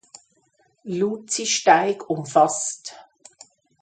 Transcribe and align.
Luzisteig 0.83 2.09
umfasst. 2.09 2.95